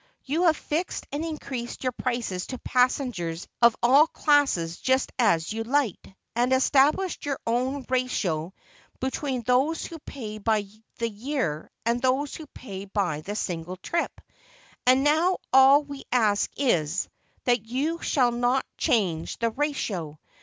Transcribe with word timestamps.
You 0.25 0.45
have 0.45 0.57
fixed 0.57 1.05
and 1.11 1.23
increased 1.23 1.83
your 1.83 1.91
prices 1.91 2.47
to 2.47 2.57
passengers 2.57 3.47
of 3.61 3.75
all 3.83 4.07
classes 4.07 4.79
just 4.79 5.11
as 5.19 5.53
you 5.53 5.63
liked, 5.63 6.07
and 6.35 6.51
established 6.51 7.23
your 7.27 7.37
own 7.45 7.85
ratio 7.87 8.51
between 8.99 9.43
those 9.43 9.85
who 9.85 9.99
pay 9.99 10.39
by 10.39 10.67
the 10.97 11.07
year, 11.07 11.69
and 11.85 12.01
those 12.01 12.33
who 12.33 12.47
pay 12.47 12.85
by 12.85 13.21
the 13.21 13.35
single 13.35 13.75
trip; 13.77 14.21
and 14.87 15.03
now, 15.03 15.37
all 15.53 15.83
we 15.83 16.05
ask 16.11 16.49
is, 16.57 17.07
that 17.43 17.67
you 17.67 18.01
shall 18.01 18.31
not 18.31 18.65
change 18.79 19.37
the 19.37 19.51
ratio. 19.51 20.17